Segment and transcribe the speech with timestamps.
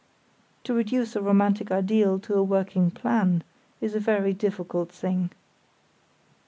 [0.63, 3.43] To reduce a romantic ideal to a working plan
[3.79, 5.29] is a very difficult thing.